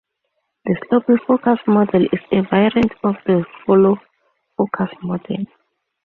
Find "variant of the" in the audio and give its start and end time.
2.49-3.45